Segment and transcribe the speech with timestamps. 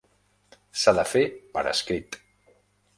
[0.83, 1.23] S'ha de fer
[1.57, 2.21] per escrit.